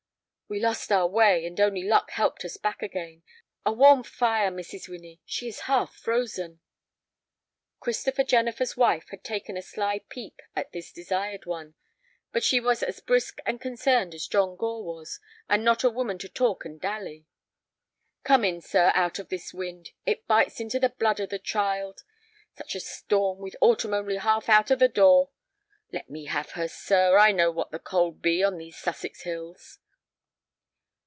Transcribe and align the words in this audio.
"We 0.53 0.59
lost 0.59 0.91
our 0.91 1.07
way, 1.07 1.45
and 1.45 1.57
only 1.61 1.81
luck 1.81 2.11
helped 2.11 2.43
us 2.43 2.57
back 2.57 2.83
again. 2.83 3.23
A 3.65 3.71
warm 3.71 4.03
fire, 4.03 4.51
Mrs. 4.51 4.89
Winnie; 4.89 5.21
she 5.25 5.47
is 5.47 5.61
half 5.61 5.95
frozen." 5.95 6.59
Christopher 7.79 8.25
Jennifer's 8.25 8.75
wife 8.75 9.07
had 9.11 9.23
taken 9.23 9.55
a 9.55 9.61
sly 9.61 9.99
peep 10.09 10.41
at 10.53 10.73
this 10.73 10.91
desired 10.91 11.45
one, 11.45 11.75
but 12.33 12.43
she 12.43 12.59
was 12.59 12.83
as 12.83 12.99
brisk 12.99 13.39
and 13.45 13.61
concerned 13.61 14.13
as 14.13 14.27
John 14.27 14.57
Gore 14.57 14.83
was, 14.83 15.21
and 15.47 15.63
not 15.63 15.85
a 15.85 15.89
woman 15.89 16.17
to 16.17 16.27
talk 16.27 16.65
and 16.65 16.81
dally. 16.81 17.25
"Come 18.25 18.43
in, 18.43 18.59
sir, 18.59 18.91
out 18.93 19.19
of 19.19 19.29
this 19.29 19.53
wind; 19.53 19.91
it 20.05 20.27
bites 20.27 20.59
into 20.59 20.81
the 20.81 20.89
blood 20.89 21.21
of 21.21 21.29
the 21.29 21.39
child. 21.39 22.03
Such 22.57 22.75
a 22.75 22.81
storm, 22.81 23.39
with 23.39 23.55
autumn 23.61 23.93
only 23.93 24.17
half 24.17 24.49
out 24.49 24.69
of 24.69 24.79
the 24.79 24.89
door! 24.89 25.29
Let 25.93 26.09
me 26.09 26.25
have 26.25 26.51
her, 26.51 26.67
sir; 26.67 27.17
I 27.17 27.31
know 27.31 27.51
what 27.51 27.71
the 27.71 27.79
cold 27.79 28.21
be 28.21 28.43
on 28.43 28.57
these 28.57 28.75
Sussex 28.75 29.21
hills." 29.21 29.77